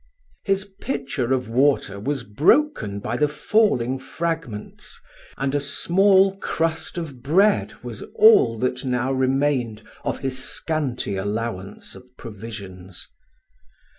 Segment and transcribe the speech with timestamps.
[0.43, 4.99] His pitcher of water was broken by the falling fragments,
[5.37, 11.93] and a small crust of bread was all that now remained of his scanty allowance
[11.93, 13.07] of provisions.